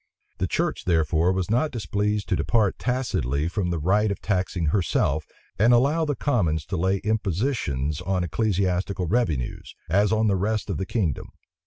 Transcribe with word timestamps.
The 0.39 0.47
church, 0.47 0.85
therefore, 0.85 1.31
was 1.31 1.51
not 1.51 1.69
displeased 1.69 2.27
to 2.29 2.35
depart 2.35 2.79
tacitly 2.79 3.47
from 3.47 3.69
the 3.69 3.77
right 3.77 4.09
of 4.09 4.19
taxing 4.19 4.69
herself, 4.73 5.27
and 5.59 5.73
allow 5.75 6.05
the 6.05 6.15
commons 6.15 6.65
to 6.69 6.75
lay 6.77 7.01
impositions 7.03 8.01
on 8.01 8.23
ecclesiastical 8.23 9.05
revenues, 9.05 9.75
as 9.89 10.11
on 10.11 10.25
the 10.25 10.35
rest 10.35 10.71
of 10.71 10.77
the 10.79 10.87
kingdom. 10.87 11.27